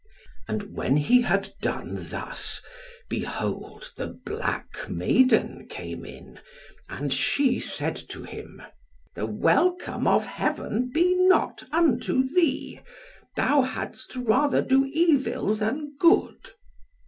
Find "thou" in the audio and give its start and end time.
13.35-13.61